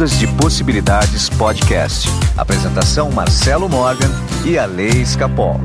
[0.00, 2.08] Ondas de Possibilidades Podcast.
[2.34, 4.08] Apresentação Marcelo Morgan
[4.46, 5.60] e a Lei Escapol.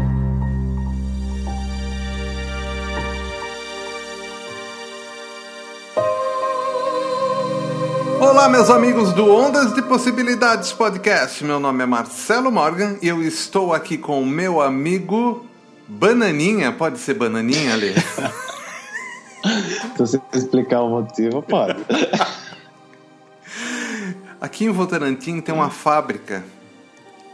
[8.20, 11.42] Olá, meus amigos do Ondas de Possibilidades Podcast.
[11.42, 15.46] Meu nome é Marcelo Morgan e eu estou aqui com o meu amigo
[15.88, 16.74] Bananinha.
[16.74, 17.94] Pode ser Bananinha, Ale?
[19.96, 21.80] Se você explicar o motivo, pode.
[24.46, 26.46] Aqui em Votorantim tem uma fábrica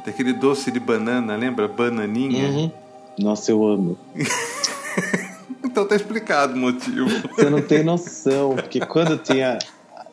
[0.05, 1.67] daquele doce de banana, lembra?
[1.67, 2.47] Bananinha.
[2.47, 2.71] Uhum.
[3.19, 3.97] Nossa, eu amo.
[5.61, 7.09] então tá explicado o motivo.
[7.35, 9.59] Você não tem noção, porque quando eu tinha.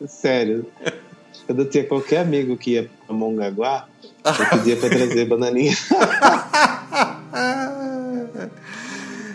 [0.05, 0.65] Sério,
[1.45, 3.87] quando eu tinha qualquer amigo que ia pra Mongaguá,
[4.25, 5.77] eu pedia pra trazer bananinha.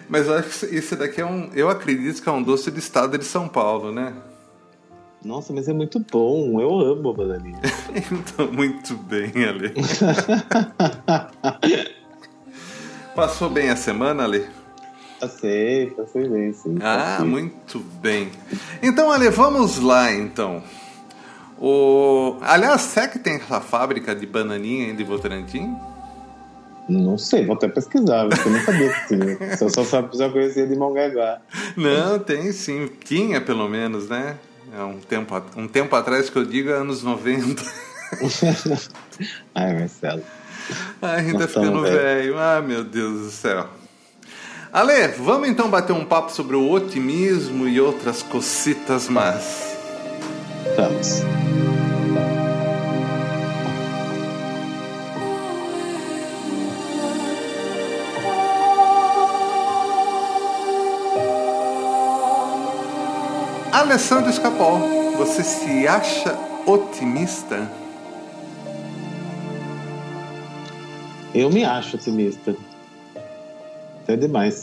[0.06, 1.48] Mas eu acho que isso daqui é um.
[1.54, 4.12] Eu acredito que é um doce do estado de São Paulo, né?
[5.24, 6.60] Nossa, mas é muito bom.
[6.60, 7.58] Eu amo bananinha.
[8.12, 9.72] então, muito bem, Ale.
[13.16, 14.46] Passou bem a semana, Ale?
[15.18, 16.76] Passei, passei bem, sim.
[16.82, 17.26] Ah, passei.
[17.26, 18.30] muito bem.
[18.82, 20.62] Então, Ale, vamos lá, então.
[21.58, 22.36] O...
[22.42, 25.74] Aliás, será que tem essa fábrica de bananinha em Votorantim?
[26.86, 29.38] Não sei, vou até pesquisar, porque eu não sabia que tinha.
[29.58, 31.40] Eu só, só, só conhecia de Mongaguá.
[31.76, 32.90] Não, tem sim.
[33.02, 34.36] Tinha, pelo menos, né?
[34.72, 37.62] É um tempo, um tempo atrás que eu digo, é anos 90.
[39.54, 40.22] Ai, Marcelo.
[41.02, 42.38] Ai, a gente Nós ficando velho.
[42.38, 43.68] Ah, meu Deus do céu.
[44.72, 49.76] Ale, vamos então bater um papo sobre o otimismo e outras cocitas más.
[50.76, 51.22] Vamos.
[63.84, 67.70] Alessandro Escapol, você se acha otimista?
[71.34, 72.56] Eu me acho otimista.
[74.02, 74.62] Até demais.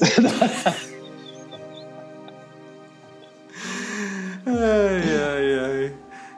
[4.44, 5.94] Ai, ai,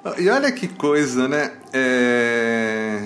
[0.06, 0.20] ai.
[0.20, 1.54] E olha que coisa, né?
[1.72, 3.00] É...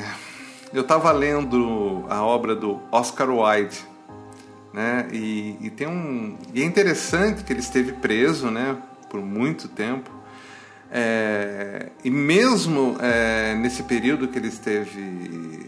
[0.74, 3.78] Eu estava lendo a obra do Oscar Wilde,
[4.74, 5.08] né?
[5.14, 8.76] E, e tem um e é interessante que ele esteve preso, né?
[9.18, 10.12] Por muito tempo.
[10.92, 11.88] É...
[12.04, 15.68] E mesmo é, nesse período que ele esteve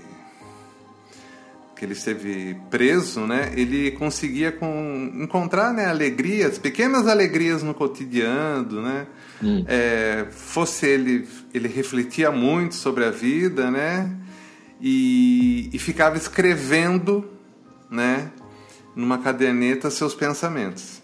[1.76, 3.54] que ele esteve preso, né?
[3.56, 9.08] Ele conseguia com, encontrar, né, alegrias, pequenas alegrias no cotidiano, né?
[9.42, 9.64] Hum.
[9.66, 14.14] É, fosse ele, ele refletia muito sobre a vida, né?
[14.82, 17.26] E, e ficava escrevendo,
[17.90, 18.30] né?
[18.94, 21.02] Numa caderneta seus pensamentos.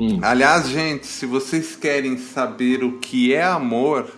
[0.00, 0.20] Hum.
[0.22, 4.08] Aliás, gente, se vocês querem saber o que é amor,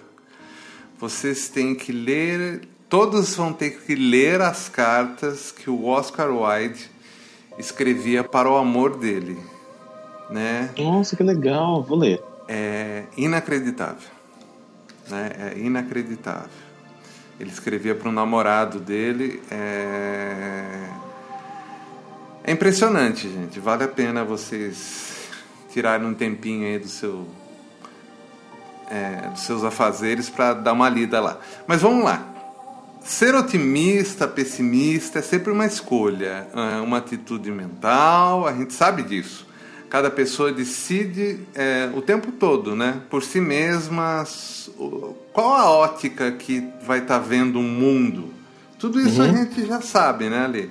[0.99, 6.91] vocês têm que ler, todos vão ter que ler as cartas que o Oscar Wilde
[7.59, 9.39] escrevia para o amor dele,
[10.29, 10.69] né?
[10.77, 11.83] Nossa, que legal.
[11.83, 12.23] Vou ler.
[12.47, 14.11] É inacreditável,
[15.09, 15.31] né?
[15.39, 16.51] É inacreditável.
[17.39, 19.41] Ele escrevia para um namorado dele.
[19.51, 20.91] É...
[22.45, 23.59] é impressionante, gente.
[23.59, 25.20] Vale a pena vocês
[25.71, 27.27] tirarem um tempinho aí do seu
[28.91, 31.39] é, dos seus afazeres para dar uma lida lá.
[31.67, 32.27] Mas vamos lá.
[33.03, 39.47] Ser otimista, pessimista é sempre uma escolha, é uma atitude mental, a gente sabe disso.
[39.89, 43.01] Cada pessoa decide é, o tempo todo, né?
[43.09, 44.25] Por si mesma,
[45.33, 48.33] qual a ótica que vai estar vendo o mundo.
[48.79, 50.71] Tudo isso a gente já sabe, né, Ali?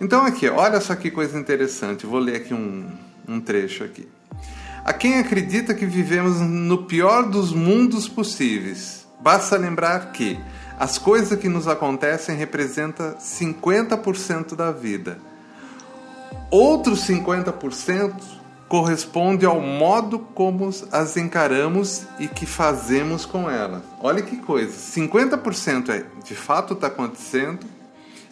[0.00, 2.06] Então aqui, olha só que coisa interessante.
[2.06, 2.88] Vou ler aqui um,
[3.26, 4.06] um trecho aqui.
[4.84, 10.40] A quem acredita que vivemos no pior dos mundos possíveis, basta lembrar que
[10.78, 15.18] as coisas que nos acontecem representam 50% da vida.
[16.50, 18.14] Outros 50%
[18.66, 23.82] corresponde ao modo como as encaramos e que fazemos com elas.
[24.00, 27.66] Olha que coisa, 50% é de fato está acontecendo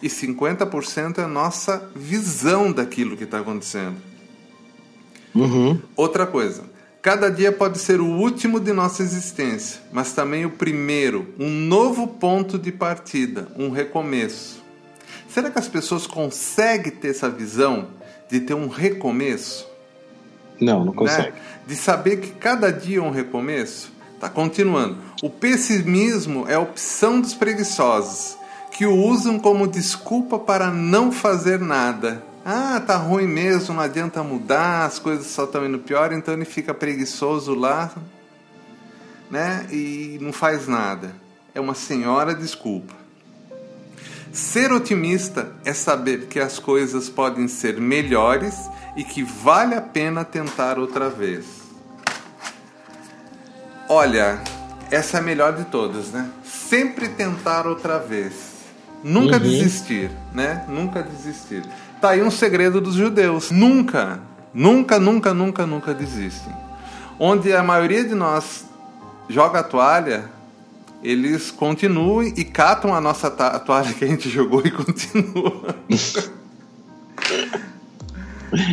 [0.01, 3.97] e 50% é a nossa visão daquilo que está acontecendo.
[5.33, 5.79] Uhum.
[5.95, 6.63] Outra coisa,
[7.01, 12.07] cada dia pode ser o último de nossa existência, mas também o primeiro, um novo
[12.07, 14.63] ponto de partida, um recomeço.
[15.27, 17.89] Será que as pessoas conseguem ter essa visão
[18.29, 19.67] de ter um recomeço?
[20.59, 20.97] Não, não né?
[20.97, 21.33] consegue.
[21.65, 23.91] De saber que cada dia é um recomeço?
[24.19, 24.97] Tá continuando.
[25.23, 28.37] O pessimismo é a opção dos preguiçosos,
[28.71, 32.23] que o usam como desculpa para não fazer nada.
[32.51, 36.45] Ah, tá ruim mesmo, não adianta mudar, as coisas só estão indo pior, então ele
[36.45, 37.91] fica preguiçoso lá,
[39.29, 39.67] né?
[39.71, 41.13] E não faz nada.
[41.53, 42.95] É uma senhora desculpa.
[44.33, 48.55] Ser otimista é saber que as coisas podem ser melhores
[48.95, 51.45] e que vale a pena tentar outra vez.
[53.87, 54.41] Olha,
[54.89, 56.27] essa é a melhor de todas, né?
[56.43, 58.33] Sempre tentar outra vez.
[59.03, 59.43] Nunca uhum.
[59.43, 60.65] desistir, né?
[60.67, 61.63] Nunca desistir.
[62.01, 63.51] Tá aí um segredo dos judeus.
[63.51, 64.21] Nunca,
[64.53, 66.53] nunca, nunca, nunca, nunca desistem.
[67.19, 68.65] Onde a maioria de nós
[69.27, 70.29] joga a toalha,
[71.03, 75.63] eles continuam e catam a nossa toalha que a gente jogou e continuam.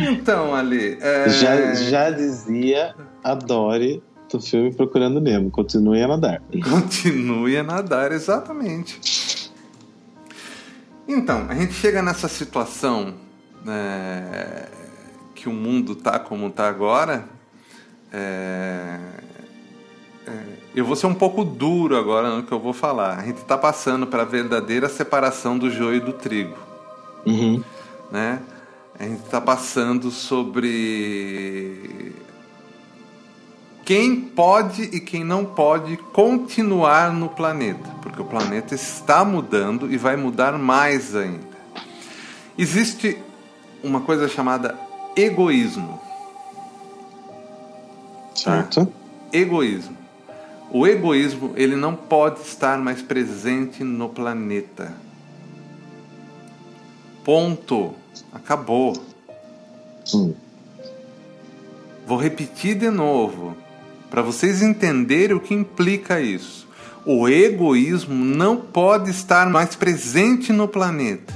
[0.09, 0.97] então, Ali.
[1.01, 1.29] É...
[1.29, 4.01] Já, já dizia a Dory
[4.31, 6.41] do filme Procurando Nemo: continue a nadar.
[6.63, 9.36] Continue a nadar, exatamente.
[11.07, 13.13] Então, a gente chega nessa situação
[13.65, 14.67] é,
[15.33, 17.25] que o mundo tá como tá agora.
[18.11, 18.99] É,
[20.27, 20.31] é,
[20.75, 23.17] eu vou ser um pouco duro agora no que eu vou falar.
[23.17, 26.57] A gente está passando para a verdadeira separação do joio e do trigo.
[27.25, 27.63] Uhum.
[28.11, 28.41] Né?
[28.99, 32.13] A gente está passando sobre
[33.87, 39.95] quem pode e quem não pode continuar no planeta, porque o planeta está mudando e
[39.95, 41.55] vai mudar mais ainda.
[42.57, 43.17] Existe
[43.81, 44.77] uma coisa chamada
[45.15, 46.01] egoísmo.
[48.35, 48.87] Certo.
[48.87, 48.91] Tá?
[49.31, 49.95] Egoísmo.
[50.69, 54.93] O egoísmo ele não pode estar mais presente no planeta.
[57.23, 57.93] Ponto.
[58.33, 59.01] Acabou.
[60.03, 60.35] Sim.
[62.05, 63.55] Vou repetir de novo
[64.09, 66.67] para vocês entenderem o que implica isso.
[67.05, 71.33] O egoísmo não pode estar mais presente no planeta.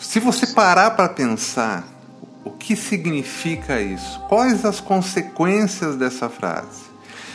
[0.00, 1.88] Se você parar para pensar
[2.44, 4.20] o que significa isso?
[4.28, 6.82] Quais as consequências dessa frase?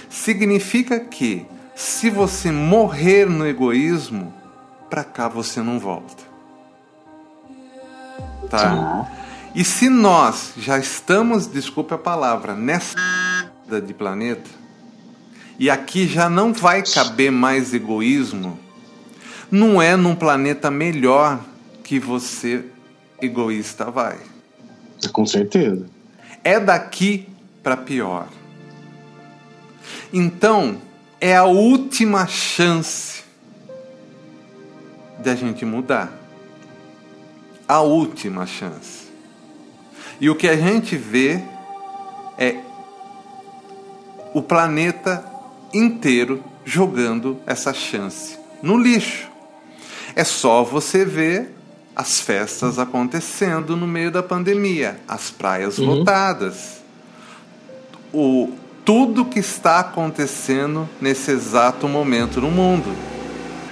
[0.10, 1.46] Significa que
[1.76, 4.34] se você morrer no egoísmo,
[4.90, 6.24] para cá você não volta.
[8.50, 9.08] Tá?
[9.57, 12.95] E se nós já estamos, desculpe a palavra, nessa
[13.83, 14.48] de planeta,
[15.57, 18.59] e aqui já não vai caber mais egoísmo,
[19.50, 21.44] não é num planeta melhor
[21.83, 22.65] que você
[23.19, 24.19] egoísta vai.
[25.12, 25.88] Com certeza.
[26.44, 27.27] É daqui
[27.63, 28.27] para pior.
[30.13, 30.77] Então,
[31.19, 33.24] é a última chance
[35.18, 36.13] de a gente mudar.
[37.68, 39.06] A última chance.
[40.19, 41.42] E o que a gente vê
[42.38, 42.58] é
[44.34, 45.24] o planeta
[45.74, 49.30] inteiro jogando essa chance no lixo.
[50.16, 51.56] É só você ver
[51.96, 55.86] as festas acontecendo no meio da pandemia, as praias uhum.
[55.86, 56.81] lotadas,
[58.14, 58.52] o
[58.86, 62.96] tudo que está acontecendo nesse exato momento no mundo.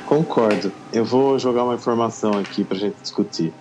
[0.06, 0.72] Concordo.
[0.92, 3.54] Eu vou jogar uma informação aqui para gente discutir.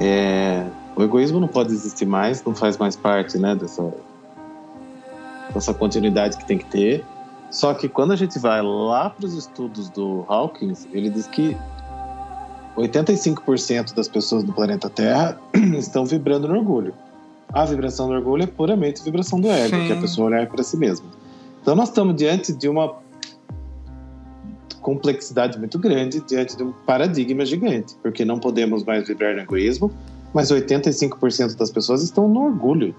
[0.00, 0.64] É,
[0.98, 3.94] o egoísmo não pode existir mais, não faz mais parte, né, dessa
[5.54, 7.04] dessa continuidade que tem que ter.
[7.50, 11.56] Só que quando a gente vai lá para os estudos do Hawkins, ele diz que
[12.76, 15.40] 85% das pessoas do planeta Terra
[15.78, 16.92] estão vibrando no orgulho.
[17.50, 19.86] A vibração do orgulho é puramente vibração do ego, Sim.
[19.86, 21.06] que é a pessoa olhar para si mesma.
[21.62, 22.96] Então nós estamos diante de uma
[24.82, 29.90] complexidade muito grande, diante de um paradigma gigante, porque não podemos mais vibrar no egoísmo,
[30.32, 32.94] mas 85% das pessoas estão no orgulho.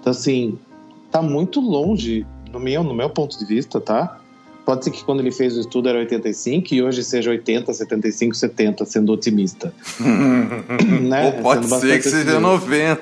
[0.00, 0.58] Então assim,
[1.06, 4.18] está muito longe, no meu, no meu ponto de vista, tá?
[4.64, 8.34] Pode ser que quando ele fez o estudo era 85 e hoje seja 80, 75,
[8.34, 9.74] 70, sendo otimista.
[11.02, 11.34] né?
[11.36, 13.00] Ou pode sendo ser que seja 90.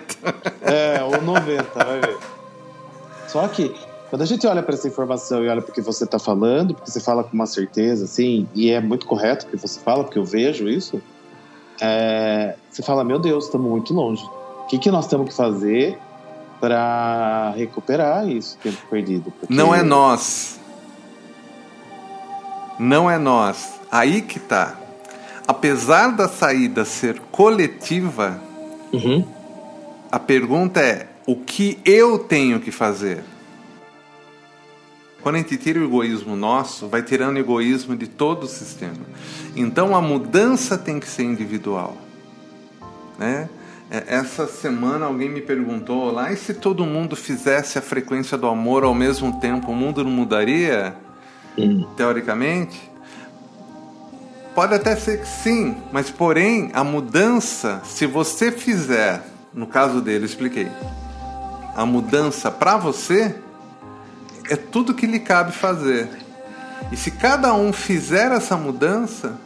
[0.62, 2.16] É, ou 90, vai ver.
[3.28, 3.74] Só que
[4.08, 6.74] quando a gente olha para essa informação e olha para o que você está falando,
[6.74, 10.02] porque você fala com uma certeza, assim, e é muito correto o que você fala,
[10.02, 11.00] porque eu vejo isso,
[11.80, 14.24] é, você fala, meu Deus, estamos muito longe.
[14.62, 15.98] O que, que nós temos que fazer
[16.60, 19.32] para recuperar isso, tempo perdido?
[19.38, 19.52] Porque...
[19.52, 20.60] Não é nós,
[22.78, 23.80] não é nós.
[23.90, 24.76] Aí que tá.
[25.48, 28.40] Apesar da saída ser coletiva,
[28.92, 29.24] uhum.
[30.12, 33.24] a pergunta é: o que eu tenho que fazer?
[35.22, 39.04] Quando a gente tira o egoísmo nosso, vai tirando o egoísmo de todo o sistema.
[39.54, 41.96] Então a mudança tem que ser individual.
[43.18, 43.48] Né?
[43.90, 48.46] É, essa semana alguém me perguntou lá: e se todo mundo fizesse a frequência do
[48.46, 50.96] amor ao mesmo tempo, o mundo não mudaria?
[51.58, 51.84] Hum.
[51.96, 52.90] teoricamente?
[54.54, 59.22] Pode até ser que sim, mas porém a mudança, se você fizer,
[59.52, 60.68] no caso dele, expliquei,
[61.74, 63.34] a mudança para você
[64.50, 66.08] é tudo que lhe cabe fazer.
[66.90, 69.38] E se cada um fizer essa mudança,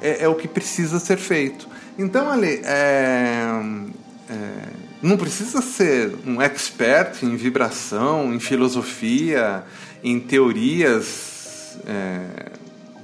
[0.00, 1.68] é, é o que precisa ser feito.
[1.98, 3.48] Então, ali, é,
[4.30, 4.34] é,
[5.02, 9.64] não precisa ser um expert em vibração, em filosofia,
[10.02, 12.52] em teorias é,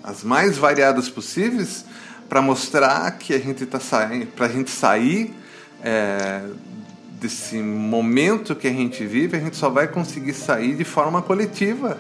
[0.03, 1.85] as mais variadas possíveis
[2.29, 5.35] para mostrar que a gente está saindo, para a gente sair
[5.83, 6.43] é,
[7.21, 11.99] desse momento que a gente vive, a gente só vai conseguir sair de forma coletiva,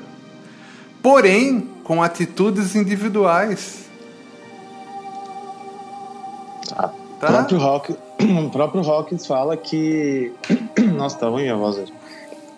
[1.02, 3.88] porém com atitudes individuais.
[6.68, 6.88] Tá.
[7.20, 7.28] tá?
[7.28, 7.92] O próprio, Rock,
[8.46, 10.32] o próprio Hawkins fala que.
[10.96, 11.92] Nossa, tá ruim a voz hoje.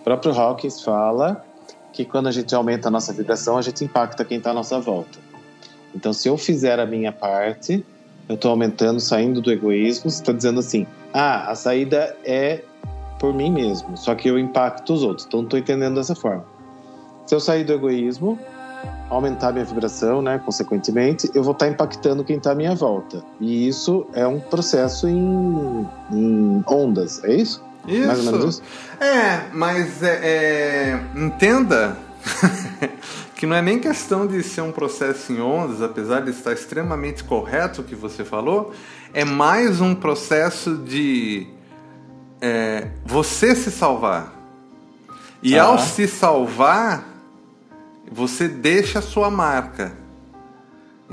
[0.00, 1.44] O próprio Hawkins fala
[1.92, 4.78] que quando a gente aumenta a nossa vibração, a gente impacta quem está à nossa
[4.78, 5.18] volta.
[5.94, 7.84] Então, se eu fizer a minha parte,
[8.28, 10.10] eu estou aumentando, saindo do egoísmo.
[10.10, 12.62] Você está dizendo assim: ah, a saída é
[13.18, 15.26] por mim mesmo, só que eu impacto os outros.
[15.26, 16.44] Então, não estou entendendo dessa forma.
[17.26, 18.38] Se eu sair do egoísmo,
[19.08, 23.22] aumentar minha vibração, né, consequentemente, eu vou estar tá impactando quem está à minha volta.
[23.40, 27.62] E isso é um processo em, em ondas, é isso?
[27.86, 28.06] Isso.
[28.06, 28.62] Mais ou menos isso?
[29.00, 31.96] É, mas é, é, entenda
[33.42, 37.24] que não é nem questão de ser um processo em ondas, apesar de estar extremamente
[37.24, 38.72] correto o que você falou,
[39.12, 41.48] é mais um processo de
[42.40, 44.32] é, você se salvar.
[45.42, 45.64] E ah.
[45.64, 47.04] ao se salvar,
[48.12, 49.92] você deixa a sua marca.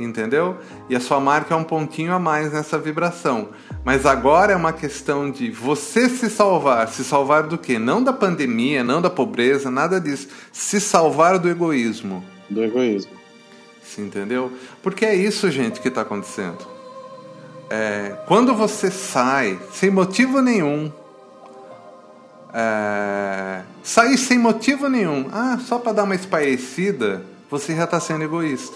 [0.03, 0.57] Entendeu?
[0.89, 3.49] E a sua marca é um pontinho a mais nessa vibração.
[3.83, 6.87] Mas agora é uma questão de você se salvar.
[6.87, 7.77] Se salvar do quê?
[7.77, 10.29] Não da pandemia, não da pobreza, nada disso.
[10.51, 12.23] Se salvar do egoísmo.
[12.49, 13.11] Do egoísmo.
[13.83, 14.51] Se entendeu?
[14.81, 16.65] Porque é isso, gente, que está acontecendo.
[17.69, 20.91] É, quando você sai sem motivo nenhum,
[22.53, 28.23] é, sair sem motivo nenhum, ah, só para dar uma esparecida, você já está sendo
[28.23, 28.75] egoísta.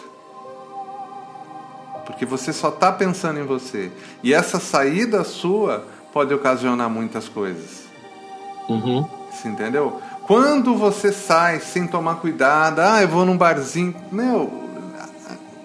[2.05, 3.91] Porque você só está pensando em você.
[4.21, 7.83] E essa saída sua pode ocasionar muitas coisas.
[8.69, 9.07] Uhum.
[9.31, 10.01] Você entendeu?
[10.27, 13.95] Quando você sai sem tomar cuidado, ah, eu vou num barzinho.
[14.11, 14.51] Meu,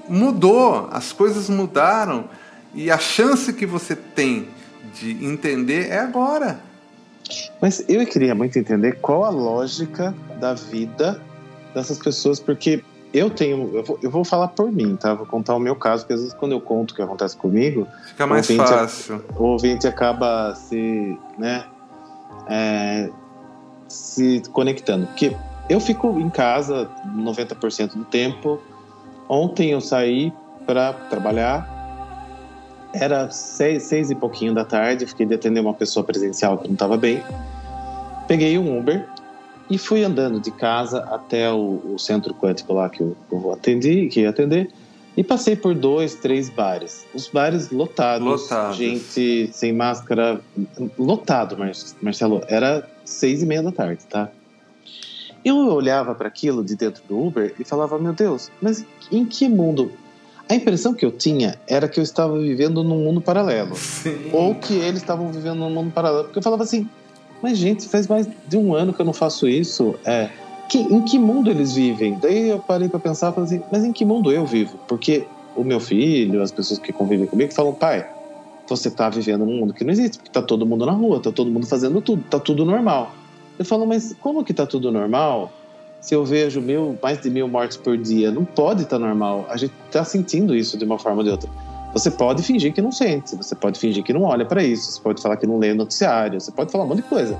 [0.09, 2.25] mudou, as coisas mudaram.
[2.75, 4.49] E a chance que você tem
[4.95, 6.61] de entender é agora.
[7.61, 11.21] Mas eu queria muito entender qual a lógica da vida
[11.75, 13.71] dessas pessoas, porque eu tenho.
[13.75, 15.15] Eu vou, eu vou, falar por mim, tá?
[15.15, 17.87] Vou contar o meu caso, porque às vezes quando eu conto o que acontece comigo.
[18.07, 19.25] Fica mais o fácil.
[19.37, 21.19] O ouvinte acaba se.
[21.39, 21.65] né?
[22.49, 23.11] É,
[23.89, 25.07] se conectando.
[25.07, 25.35] Porque
[25.69, 28.61] eu fico em casa 90% do tempo.
[29.29, 30.33] Ontem eu saí
[30.67, 31.77] para trabalhar.
[32.95, 35.07] Era seis, seis e pouquinho da tarde.
[35.07, 37.23] Fiquei de atender uma pessoa presencial que não estava bem.
[38.27, 39.07] Peguei um Uber
[39.71, 44.09] e fui andando de casa até o, o centro quântico lá que eu, eu atendi,
[44.09, 44.71] que ia atender,
[45.17, 47.05] e passei por dois, três bares.
[47.13, 48.77] Os bares lotados, lotados.
[48.77, 50.41] gente sem máscara,
[50.97, 51.57] lotado,
[52.01, 52.41] Marcelo.
[52.47, 54.31] Era seis e meia da tarde, tá?
[55.45, 59.49] Eu olhava para aquilo de dentro do Uber e falava, meu Deus, mas em que
[59.49, 59.91] mundo?
[60.49, 63.75] A impressão que eu tinha era que eu estava vivendo num mundo paralelo.
[63.75, 64.31] Sim.
[64.33, 66.25] Ou que eles estavam vivendo num mundo paralelo.
[66.25, 66.89] Porque eu falava assim,
[67.43, 69.95] mas, gente, faz mais de um ano que eu não faço isso.
[70.05, 70.29] É,
[70.69, 72.19] que, em que mundo eles vivem?
[72.21, 74.79] Daí eu parei para pensar, falei assim, mas em que mundo eu vivo?
[74.87, 75.27] Porque
[75.57, 78.07] o meu filho, as pessoas que convivem comigo, falam, pai,
[78.69, 81.33] você tá vivendo num mundo que não existe, porque tá todo mundo na rua, tá
[81.33, 83.13] todo mundo fazendo tudo, tá tudo normal.
[83.59, 85.51] Eu falo, mas como que tá tudo normal?
[86.01, 89.47] Se eu vejo mil, mais de mil mortes por dia, não pode estar tá normal.
[89.49, 91.51] A gente tá sentindo isso de uma forma ou de outra.
[91.93, 95.01] Você pode fingir que não sente, você pode fingir que não olha para isso, você
[95.01, 97.39] pode falar que não lê noticiário, você pode falar um monte de coisa.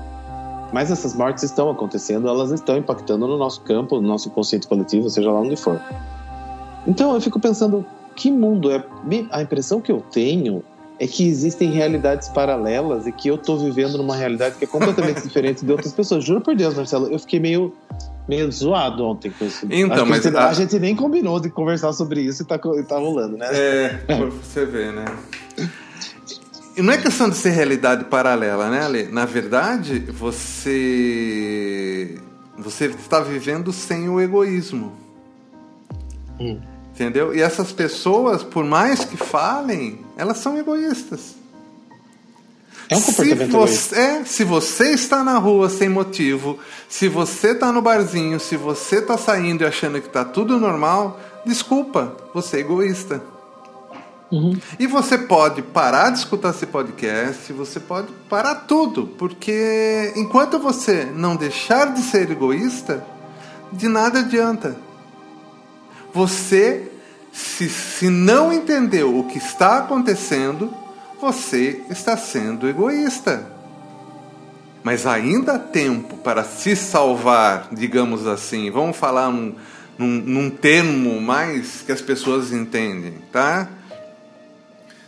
[0.73, 5.09] Mas essas mortes estão acontecendo, elas estão impactando no nosso campo, no nosso consciente coletivo,
[5.09, 5.81] seja lá onde for.
[6.87, 8.83] Então eu fico pensando, que mundo é?
[9.31, 10.63] A impressão que eu tenho
[10.99, 15.21] é que existem realidades paralelas e que eu estou vivendo numa realidade que é completamente
[15.23, 16.25] diferente de outras pessoas.
[16.25, 17.73] Juro por Deus, Marcelo, eu fiquei meio
[18.27, 19.65] meio zoado ontem com isso.
[19.71, 20.49] Então, mas a...
[20.49, 20.53] a...
[20.53, 23.47] gente nem combinou de conversar sobre isso e tá, tá rolando, né?
[23.51, 25.05] É, pra você ver, né?
[26.77, 29.03] E não é questão de ser realidade paralela, né, Ale?
[29.05, 32.19] Na verdade, você
[32.57, 34.91] você está vivendo sem o egoísmo.
[36.39, 36.59] Hum.
[36.99, 37.33] Entendeu?
[37.33, 41.33] E essas pessoas, por mais que falem, elas são egoístas.
[42.89, 47.51] É um comportamento se você, é, se você está na rua sem motivo, se você
[47.51, 52.57] está no barzinho, se você está saindo e achando que está tudo normal, desculpa, você
[52.57, 53.21] é egoísta.
[54.29, 54.59] Uhum.
[54.77, 61.05] E você pode parar de escutar esse podcast, você pode parar tudo, porque enquanto você
[61.05, 63.05] não deixar de ser egoísta,
[63.71, 64.88] de nada adianta.
[66.13, 66.91] Você,
[67.31, 70.73] se, se não entendeu o que está acontecendo,
[71.19, 73.45] você está sendo egoísta.
[74.83, 78.71] Mas ainda há tempo para se salvar, digamos assim.
[78.71, 79.53] Vamos falar num,
[79.97, 83.67] num, num termo mais que as pessoas entendem, tá?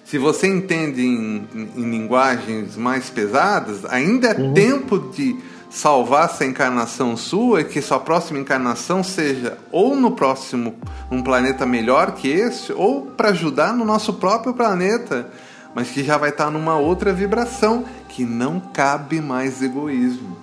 [0.04, 4.54] Se você entende em, em, em linguagens mais pesadas, ainda é uhum.
[4.54, 5.38] tempo de
[5.72, 10.76] salvar essa encarnação sua e que sua próxima encarnação seja ou no próximo
[11.10, 15.30] um planeta melhor que esse ou para ajudar no nosso próprio planeta,
[15.74, 20.38] mas que já vai estar numa outra vibração que não cabe mais egoísmo.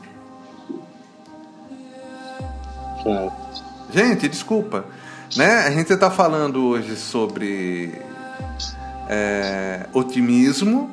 [3.93, 4.87] Gente, desculpa,
[5.37, 5.67] né?
[5.67, 8.01] A gente está falando hoje sobre
[9.09, 10.91] é, otimismo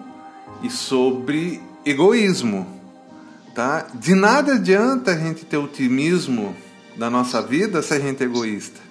[0.62, 2.75] e sobre egoísmo.
[3.56, 3.88] Tá?
[3.94, 6.54] De nada adianta a gente ter otimismo
[6.98, 8.82] na nossa vida se a gente é egoísta.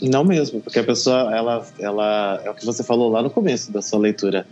[0.00, 3.72] Não mesmo, porque a pessoa, ela, ela é o que você falou lá no começo
[3.72, 4.46] da sua leitura.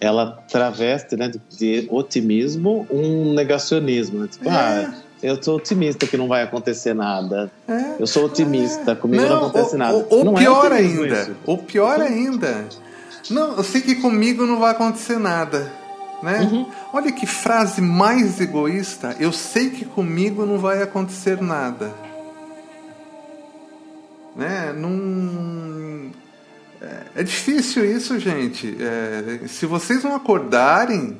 [0.00, 4.20] Ela traveste né, de, otimismo um negacionismo.
[4.20, 4.28] Né?
[4.30, 4.52] Tipo, é.
[4.52, 7.50] ah, eu sou otimista que não vai acontecer nada.
[7.66, 7.96] É.
[7.98, 10.06] Eu sou otimista, comigo não, não acontece nada.
[10.08, 12.64] Ou, pior é ainda, ou pior ainda.
[13.28, 15.85] Não, eu sei que comigo não vai acontecer nada
[16.22, 16.40] né?
[16.40, 16.66] Uhum.
[16.92, 19.16] Olha que frase mais egoísta.
[19.20, 21.92] Eu sei que comigo não vai acontecer nada.
[24.34, 24.72] Né?
[24.72, 26.10] Num...
[26.80, 28.76] É, é difícil isso, gente.
[28.80, 31.18] É, se vocês não acordarem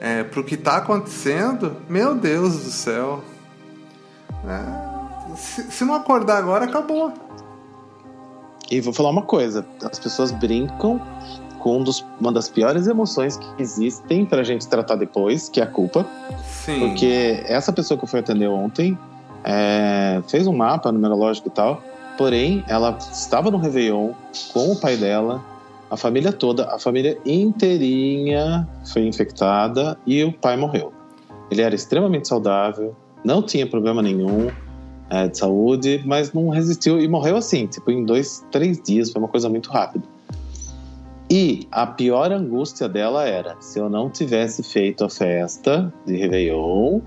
[0.00, 3.24] é, para o que está acontecendo, meu Deus do céu.
[4.46, 7.12] É, se, se não acordar agora, acabou.
[8.70, 11.00] E vou falar uma coisa: as pessoas brincam
[11.58, 15.64] com um dos, uma das piores emoções que existem pra gente tratar depois, que é
[15.64, 16.06] a culpa.
[16.44, 16.78] Sim.
[16.80, 18.96] Porque essa pessoa que eu fui atender ontem
[19.44, 21.82] é, fez um mapa numerológico e tal,
[22.16, 24.12] porém ela estava no Réveillon
[24.52, 25.42] com o pai dela,
[25.90, 30.92] a família toda, a família inteirinha foi infectada e o pai morreu.
[31.50, 32.94] Ele era extremamente saudável,
[33.24, 34.50] não tinha problema nenhum
[35.08, 39.20] é, de saúde, mas não resistiu e morreu assim, tipo em dois, três dias, foi
[39.20, 40.04] uma coisa muito rápida.
[41.30, 47.00] E a pior angústia dela era: se eu não tivesse feito a festa de Réveillon,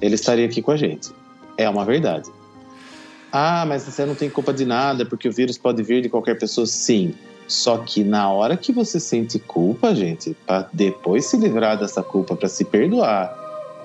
[0.00, 1.10] ele estaria aqui com a gente.
[1.56, 2.30] É uma verdade.
[3.30, 6.38] Ah, mas você não tem culpa de nada, porque o vírus pode vir de qualquer
[6.38, 6.66] pessoa.
[6.66, 7.14] Sim.
[7.46, 12.36] Só que na hora que você sente culpa, gente, para depois se livrar dessa culpa,
[12.36, 13.34] para se perdoar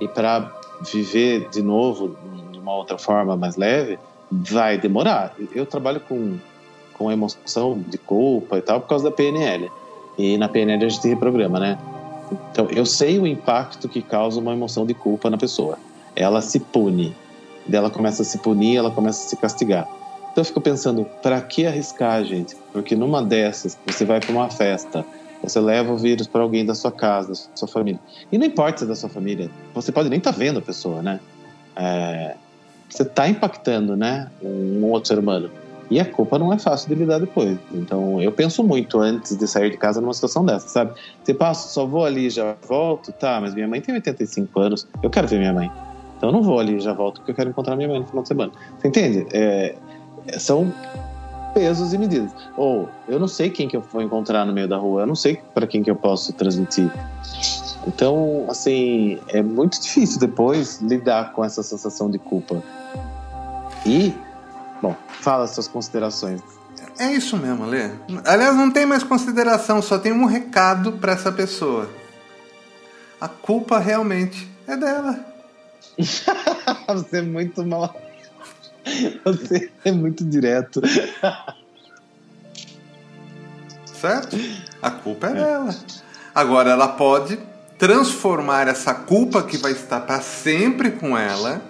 [0.02, 0.52] e para
[0.92, 2.18] viver de novo
[2.52, 3.98] de uma outra forma mais leve,
[4.30, 5.34] vai demorar.
[5.56, 6.38] Eu trabalho com,
[6.94, 9.72] com emoção de culpa e tal por causa da PNL.
[10.18, 11.78] E na PNL a gente reprograma, né?
[12.52, 15.78] Então, eu sei o impacto que causa uma emoção de culpa na pessoa.
[16.16, 17.16] Ela se pune.
[17.72, 19.88] Ela começa a se punir, ela começa a se castigar.
[20.32, 22.56] Então eu fico pensando, para que arriscar, gente?
[22.72, 25.06] Porque numa dessas, você vai para uma festa,
[25.42, 28.00] você leva o vírus para alguém da sua casa, da sua família.
[28.32, 30.62] E não importa se é da sua família, você pode nem estar tá vendo a
[30.62, 31.20] pessoa, né?
[31.76, 32.36] É,
[32.90, 34.30] você está impactando, né?
[34.42, 35.52] Um outro ser humano.
[35.90, 37.58] E a culpa não é fácil de lidar depois.
[37.72, 40.94] Então eu penso muito antes de sair de casa numa situação dessa, sabe?
[41.24, 45.10] Você passa, só vou ali já volto, tá, mas minha mãe tem 85 anos, eu
[45.10, 45.72] quero ver minha mãe.
[46.18, 48.22] Então eu não vou ali já volto porque eu quero encontrar minha mãe no final
[48.24, 48.52] de semana.
[48.80, 49.28] Você entende?
[49.34, 49.76] É,
[50.38, 50.72] são
[51.54, 52.32] pesos e medidas.
[52.58, 55.16] Ou eu não sei quem que eu vou encontrar no meio da rua, eu não
[55.16, 56.90] sei para quem que eu posso transmitir.
[57.88, 62.64] Então, assim, é muito difícil depois lidar com essa sensação de culpa.
[63.86, 64.14] E
[64.84, 66.42] Bom, fala suas considerações.
[67.00, 67.90] É isso mesmo, Lê.
[68.26, 71.90] Aliás, não tem mais consideração, só tem um recado para essa pessoa.
[73.22, 75.26] A culpa realmente é dela.
[76.86, 77.96] Você é muito mal.
[79.24, 80.82] Você é muito direto.
[83.86, 84.36] Certo?
[84.82, 85.76] A culpa é, é dela.
[86.36, 87.40] Agora, ela pode
[87.80, 91.62] transformar essa culpa que vai estar para sempre com ela,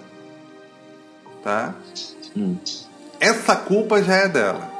[1.44, 1.72] tá?
[2.36, 2.56] Hum
[3.24, 4.70] essa culpa já é dela.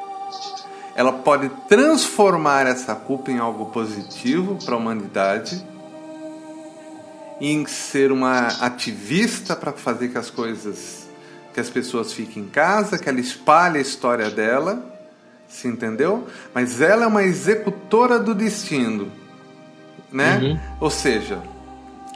[0.94, 5.64] Ela pode transformar essa culpa em algo positivo para a humanidade,
[7.40, 11.08] em ser uma ativista para fazer que as coisas,
[11.52, 14.84] que as pessoas fiquem em casa, que ela espalhe a história dela,
[15.48, 16.28] se entendeu?
[16.52, 19.10] Mas ela é uma executora do destino,
[20.12, 20.38] né?
[20.38, 20.60] Uhum.
[20.80, 21.42] Ou seja,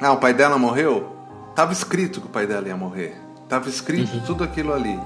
[0.00, 1.16] ah, o pai dela morreu,
[1.50, 3.16] estava escrito que o pai dela ia morrer,
[3.48, 4.22] estava escrito uhum.
[4.26, 4.98] tudo aquilo ali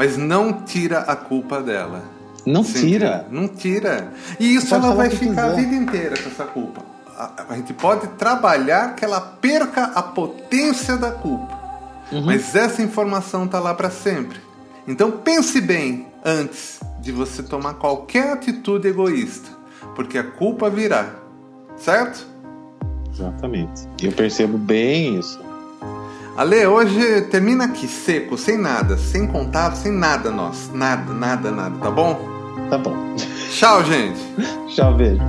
[0.00, 2.02] mas não tira a culpa dela.
[2.46, 3.26] Não tira?
[3.30, 4.10] Não tira.
[4.38, 6.82] E isso ela vai ficar a vida inteira com essa culpa.
[7.18, 11.60] A, a, gente pode trabalhar que ela perca a potência da culpa.
[12.10, 12.24] Uhum.
[12.24, 14.40] Mas essa informação está lá para sempre.
[14.88, 19.50] Então pense bem antes de você tomar qualquer atitude egoísta,
[19.94, 21.10] porque a culpa virá,
[21.76, 22.26] certo?
[23.12, 23.86] Exatamente.
[24.00, 25.49] Eu percebo bem isso.
[26.36, 30.70] Ale, hoje termina aqui, seco, sem nada, sem contato, sem nada, nós.
[30.72, 32.28] Nada, nada, nada, tá bom?
[32.70, 33.14] Tá bom.
[33.50, 34.20] Tchau, gente.
[34.68, 35.20] Tchau, beijo.